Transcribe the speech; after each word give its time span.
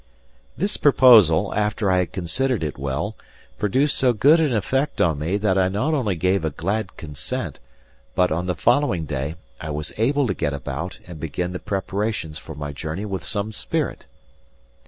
This 0.57 0.77
proposal, 0.77 1.53
after 1.53 1.91
I 1.91 1.99
had 1.99 2.11
considered 2.11 2.63
it 2.63 2.79
well, 2.79 3.15
produced 3.59 3.95
so 3.95 4.13
good 4.13 4.39
an 4.39 4.51
effect 4.51 4.99
on 4.99 5.19
me 5.19 5.37
that 5.37 5.59
I 5.59 5.69
not 5.69 5.93
only 5.93 6.15
gave 6.15 6.43
a 6.43 6.49
glad 6.49 6.97
consent, 6.97 7.59
but, 8.15 8.31
on 8.31 8.47
the 8.47 8.55
following 8.55 9.05
day, 9.05 9.35
I 9.59 9.69
was 9.69 9.93
able 9.97 10.25
to 10.25 10.33
get 10.33 10.55
about 10.55 10.97
and 11.05 11.19
begin 11.19 11.51
the 11.53 11.59
preparations 11.59 12.39
for 12.39 12.55
my 12.55 12.73
journey 12.73 13.05
with 13.05 13.23
some 13.23 13.51
spirit. 13.51 14.07